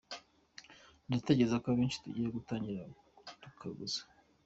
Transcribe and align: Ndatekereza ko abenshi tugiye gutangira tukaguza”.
Ndatekereza 1.07 1.55
ko 1.61 1.67
abenshi 1.73 2.01
tugiye 2.03 2.29
gutangira 2.35 2.81
tukaguza”. 3.43 4.01